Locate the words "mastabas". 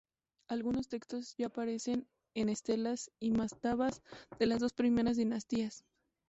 3.29-4.01